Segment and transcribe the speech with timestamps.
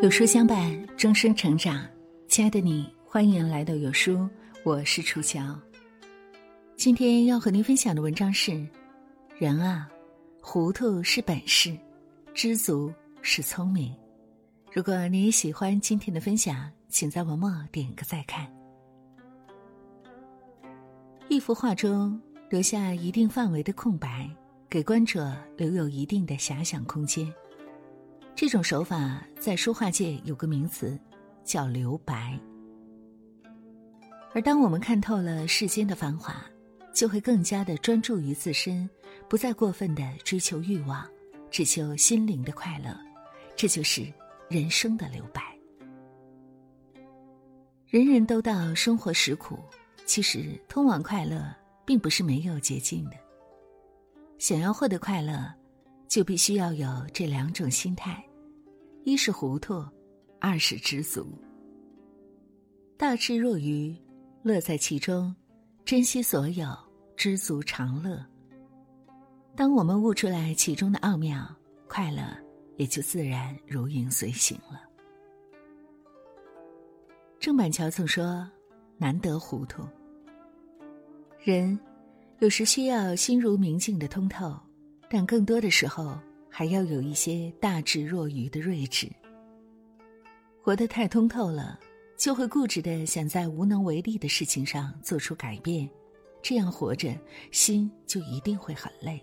[0.00, 1.84] 有书相伴，终生成长。
[2.28, 4.28] 亲爱的你，欢迎来到有书，
[4.64, 5.58] 我是楚乔。
[6.76, 8.64] 今天要和您分享的文章是：
[9.38, 9.90] 人啊，
[10.40, 11.76] 糊涂是本事，
[12.32, 13.92] 知足是聪明。
[14.72, 18.46] 如果你喜欢今天的分享，请在文末点个再看。
[21.28, 24.30] 一幅画中留下一定范围的空白，
[24.70, 27.28] 给观者留有一定的遐想空间。
[28.40, 30.96] 这种手法在书画界有个名词，
[31.42, 32.38] 叫留白。
[34.32, 36.40] 而当我们看透了世间的繁华，
[36.94, 38.88] 就会更加的专注于自身，
[39.28, 41.04] 不再过分的追求欲望，
[41.50, 42.96] 只求心灵的快乐。
[43.56, 44.06] 这就是
[44.48, 45.42] 人生的留白。
[47.88, 49.58] 人人都道生活实苦，
[50.06, 51.52] 其实通往快乐
[51.84, 53.16] 并不是没有捷径的。
[54.38, 55.52] 想要获得快乐，
[56.06, 58.24] 就必须要有这两种心态。
[59.08, 59.82] 一是糊涂，
[60.38, 61.26] 二是知足。
[62.98, 63.96] 大智若愚，
[64.42, 65.34] 乐在其中，
[65.82, 66.68] 珍惜所有，
[67.16, 68.22] 知足常乐。
[69.56, 71.42] 当我们悟出来其中的奥妙，
[71.88, 72.22] 快乐
[72.76, 74.82] 也就自然如影随形了。
[77.40, 78.46] 郑板桥曾说
[79.00, 79.82] ：“难得糊涂。”
[81.40, 81.80] 人
[82.40, 84.54] 有时需要心如明镜的通透，
[85.08, 86.18] 但更多的时候。
[86.50, 89.08] 还要有一些大智若愚的睿智。
[90.60, 91.78] 活得太通透了，
[92.16, 95.88] 就会固执的想在无能为力的事情上做出改变，
[96.42, 97.16] 这样活着
[97.50, 99.22] 心就一定会很累。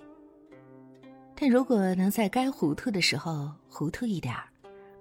[1.35, 4.47] 但如果能在该糊涂的时候糊涂一点儿，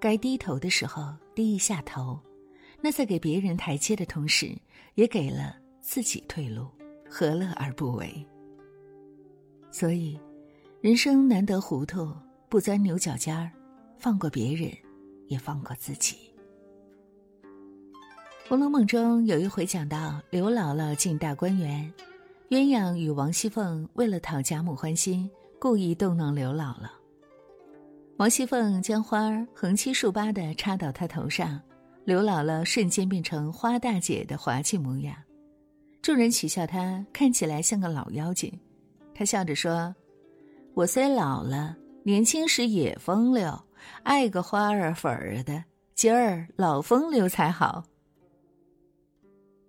[0.00, 2.18] 该低头的时候低一下头，
[2.80, 4.54] 那在给别人台阶的同时，
[4.96, 6.66] 也给了自己退路，
[7.08, 8.26] 何乐而不为？
[9.70, 10.18] 所以。
[10.84, 12.12] 人生难得糊涂，
[12.50, 13.50] 不钻牛角尖儿，
[13.96, 14.70] 放过别人，
[15.28, 16.14] 也放过自己。
[18.46, 21.90] 《红楼梦》中有一回讲到刘姥姥进大观园，
[22.50, 25.26] 鸳鸯与王熙凤为了讨贾母欢心，
[25.58, 26.90] 故意逗弄刘姥姥。
[28.18, 31.58] 王熙凤将花儿横七竖八的插到她头上，
[32.04, 35.16] 刘姥姥瞬间变成花大姐的滑稽模样。
[36.02, 38.52] 众人取笑她看起来像个老妖精，
[39.14, 39.94] 她笑着说。
[40.74, 43.64] 我虽老了，年轻时也风流，
[44.02, 45.62] 爱个花儿粉儿的。
[45.94, 47.84] 今儿老风流才好。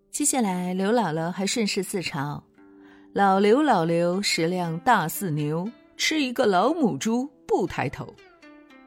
[0.10, 2.42] 接下来，刘姥姥还顺势自嘲
[3.14, 8.12] ：“老刘，老刘，食量大似牛，吃一个老母猪不抬头。”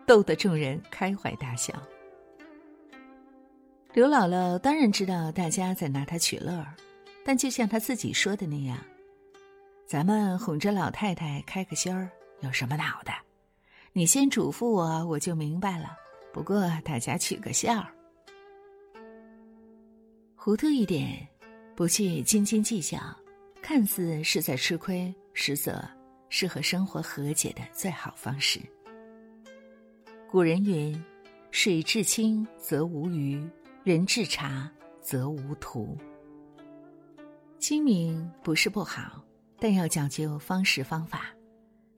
[0.05, 1.73] 逗得众人开怀大笑。
[3.93, 6.67] 刘姥姥当然知道大家在拿她取乐，
[7.25, 8.77] 但就像她自己说的那样。
[9.88, 12.10] 咱们哄着老太太开个心儿，
[12.41, 13.12] 有什么恼的？
[13.94, 15.97] 你先嘱咐我，我就明白了。
[16.31, 17.82] 不过大家取个笑，
[20.37, 21.26] 糊涂一点，
[21.75, 22.99] 不去斤斤计较，
[23.62, 25.82] 看似是在吃亏，实则
[26.28, 28.60] 是和生活和解的最好方式。
[30.31, 31.03] 古人云
[31.50, 33.43] ：“水至清则无鱼，
[33.84, 34.70] 人至察
[35.00, 35.97] 则无徒。”
[37.59, 39.25] 精明不是不好。
[39.60, 41.34] 但要讲究方式方法，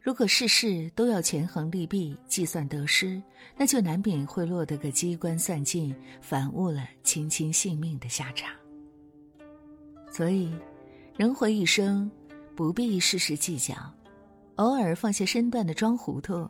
[0.00, 3.22] 如果事事都要权衡利弊、计算得失，
[3.54, 8.50] 那就难免会落得个机关算尽、反误了卿卿性命的下场。
[10.10, 10.50] 所以，
[11.18, 12.10] 人活一生，
[12.56, 13.74] 不必事事计较，
[14.56, 16.48] 偶尔放下身段的装糊涂，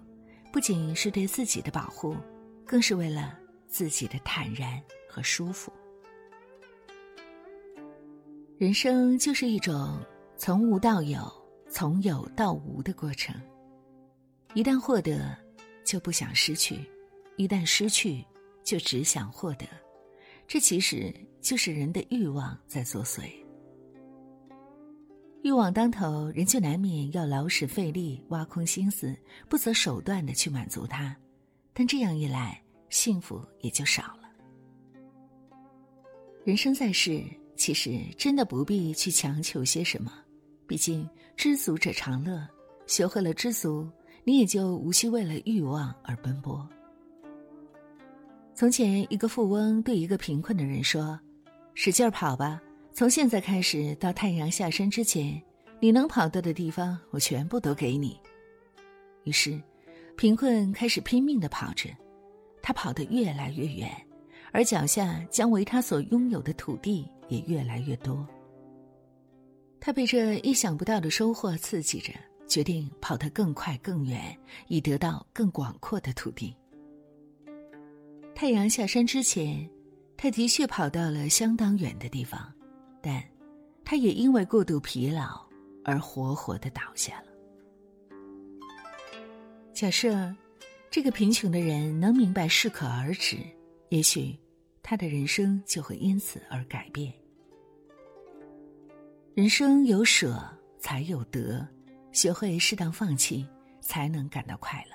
[0.53, 2.17] 不仅是对自己的保护，
[2.65, 5.73] 更是为了自己的坦然和舒服。
[8.59, 9.99] 人生就是一种。
[10.43, 11.31] 从无到有，
[11.69, 13.35] 从有到无的过程。
[14.55, 15.37] 一旦获得，
[15.85, 16.77] 就不想失去；
[17.37, 18.25] 一旦失去，
[18.65, 19.67] 就只想获得。
[20.49, 23.31] 这其实就是人的欲望在作祟。
[25.43, 29.15] 欲望当头，人就难免要劳神费力、挖空心思、
[29.47, 31.15] 不择手段的去满足它。
[31.75, 32.59] 但这样一来，
[32.89, 34.31] 幸福也就少了。
[36.45, 37.23] 人生在世，
[37.57, 40.11] 其实真的不必去强求些什么。
[40.71, 41.05] 毕竟
[41.37, 42.47] 知足者常乐，
[42.87, 43.91] 学会了知足，
[44.23, 46.65] 你也就无需为了欲望而奔波。
[48.55, 51.19] 从前，一个富翁对一个贫困的人说
[51.75, 52.63] ：“使劲跑吧，
[52.93, 55.43] 从现在开始到太阳下山之前，
[55.81, 58.17] 你能跑到的地方，我全部都给你。”
[59.27, 59.61] 于是，
[60.17, 61.91] 贫困开始拼命的跑着，
[62.63, 63.91] 他跑得越来越远，
[64.53, 68.25] 而脚下将为他所拥有的土地也越来越多。
[69.81, 72.13] 他被这意想不到的收获刺激着，
[72.47, 74.37] 决定跑得更快更远，
[74.69, 76.55] 以得到更广阔的土地。
[78.35, 79.69] 太阳下山之前，
[80.17, 82.53] 他的确跑到了相当远的地方，
[83.01, 83.23] 但
[83.85, 85.41] 他也因为过度疲劳
[85.83, 87.27] 而活活的倒下了。
[89.73, 90.35] 假设
[90.91, 93.39] 这个贫穷的人能明白适可而止，
[93.89, 94.39] 也许
[94.83, 97.13] 他的人生就会因此而改变。
[99.41, 100.39] 人生有舍
[100.79, 101.67] 才有得，
[102.13, 103.49] 学会适当放弃，
[103.81, 104.95] 才能感到快乐。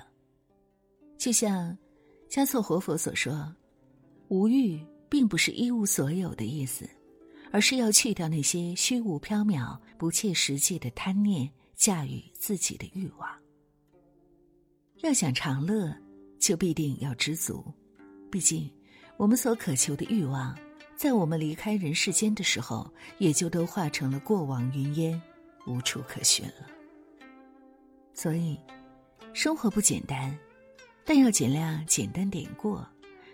[1.17, 1.75] 就像
[2.29, 3.51] 加措活佛所说
[4.29, 6.87] ：“无欲并不是一无所有的意思，
[7.51, 13.27] 而是要去掉那些虚无缥缈、不切实际的贪念，驾驭自己的欲望。
[14.97, 15.91] 要想长乐，
[16.37, 17.65] 就必定要知足。
[18.29, 18.71] 毕竟，
[19.17, 20.55] 我们所渴求的欲望。”
[20.95, 25.21] 在我们离开人世间的时候，也就都化成了过往云烟，
[25.67, 26.67] 无处可寻了。
[28.13, 28.57] 所以，
[29.33, 30.35] 生活不简单，
[31.03, 32.87] 但要尽量简单点过，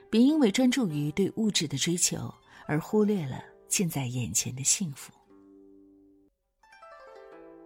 [0.09, 2.33] 别因为专注于对物质的追求
[2.65, 5.13] 而忽略了近在眼前的幸福。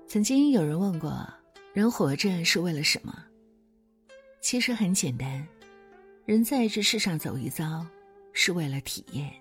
[0.08, 1.26] 曾经有人问过：
[1.74, 3.26] 人活着是为了什么？
[4.42, 5.48] 其实很简单，
[6.26, 7.86] 人在这世上走一遭，
[8.34, 9.34] 是为了体验。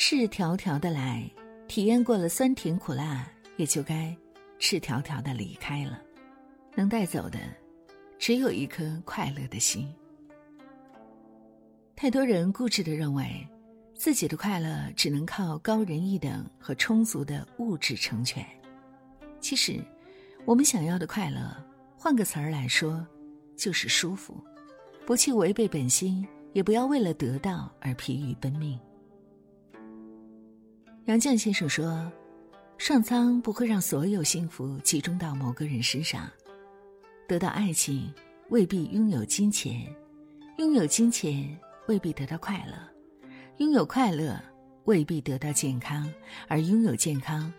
[0.00, 1.28] 赤条条的来，
[1.66, 4.16] 体验过了酸甜苦辣，也就该
[4.60, 6.00] 赤条条的离开了。
[6.76, 7.40] 能带走的，
[8.16, 9.92] 只有一颗快乐的心。
[11.96, 13.44] 太多人固执的认为，
[13.96, 18.46] 自己的快乐只能靠高人一等和充足的物质成全。
[19.40, 19.82] 其实，
[20.44, 21.52] 我们想要的快乐，
[21.96, 23.04] 换个词儿来说，
[23.56, 24.40] 就是舒服。
[25.04, 28.78] 不去违背本心，也不要为了得到而疲于奔命。
[31.08, 32.12] 杨绛先生说
[32.76, 36.30] ：“上苍不会让所有幸福集中到某个人身上。
[37.26, 38.12] 得到爱情
[38.50, 39.90] 未必拥有金钱，
[40.58, 42.76] 拥有金钱未必得到快乐，
[43.56, 44.38] 拥有快乐
[44.84, 46.12] 未必得到健康，
[46.46, 47.50] 而拥有健康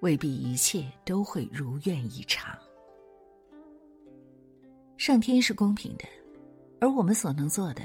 [0.00, 2.56] 未必一切都会如愿以偿。
[4.96, 6.04] 上天是公平的，
[6.80, 7.82] 而我们所能做的，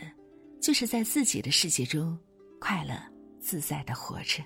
[0.61, 2.15] 就是在自己的世界中
[2.59, 2.93] 快乐
[3.39, 4.43] 自在的活着。”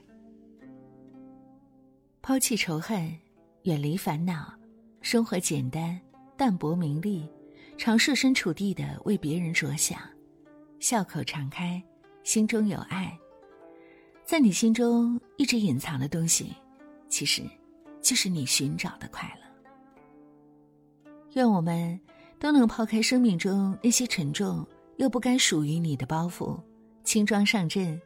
[2.24, 3.12] 抛弃仇恨，
[3.64, 4.54] 远离烦恼，
[5.02, 6.00] 生活简单，
[6.38, 7.28] 淡泊名利，
[7.80, 10.00] 常设身处地的为别人着想，
[10.80, 11.82] 笑口常开，
[12.24, 13.18] 心中有爱。
[14.24, 16.56] 在你心中一直隐藏的东西，
[17.10, 17.42] 其实
[18.04, 21.32] 就是你寻找的快乐。
[21.34, 22.00] 愿我们
[22.38, 24.64] 都能抛开生命中那些沉重
[24.98, 26.62] 又不该属于你的包袱，
[27.04, 28.00] 轻装上阵，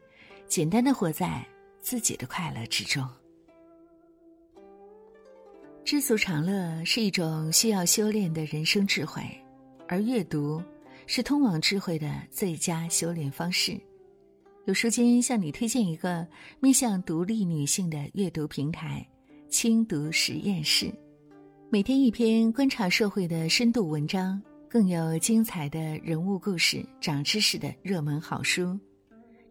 [0.48, 1.46] 简单的活在
[1.80, 3.06] 自己的快乐之中。
[5.86, 9.22] 知足常乐是一种需要修炼的人生智慧，
[9.86, 10.60] 而阅读
[11.06, 13.80] 是通往智慧的最佳修炼方式。
[14.64, 16.26] 有书君向你推荐一个
[16.58, 19.06] 面向独立女性的阅读平台——
[19.48, 20.92] 轻读实验室，
[21.70, 28.76] 每天一篇观察社会的深度文章，更有精彩的人物故事、长知识的热门好书。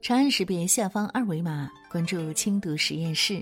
[0.01, 3.41] 长按识别下方二维码，关注轻读实验室。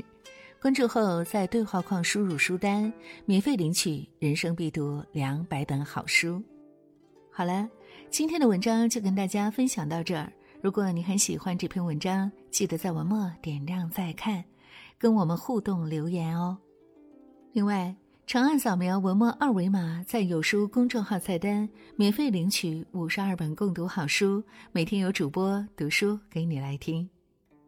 [0.64, 2.92] 关注后，在对话框输入书单，
[3.26, 6.38] 免费领取《人生必读两百本好书》。
[7.30, 7.70] 好了，
[8.10, 10.32] 今天的文章就跟大家分享到这儿。
[10.62, 14.42] 如果你很喜欢这篇文章，记得在文末点亮再看，
[14.98, 16.58] 跟我们互动留言哦。
[17.52, 17.94] 另外，
[18.26, 27.10] 长按扫描文末二维码，在有书公众号菜单免费领取五十二本共读好书，每天有主播读书给你来听。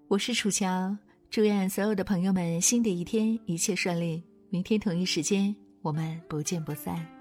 [0.08, 0.96] 我是楚乔。
[1.36, 4.24] 祝愿所有的朋友们新的一天一切顺利！
[4.50, 7.15] 明天同一时间，我们不见不散。